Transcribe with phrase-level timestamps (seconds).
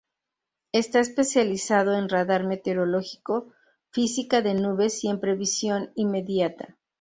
[0.71, 3.53] Está especializado en radar meteorológico,
[3.91, 6.79] física de nubes y en previsión inmediata.